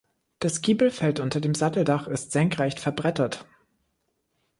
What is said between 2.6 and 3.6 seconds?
verbrettert.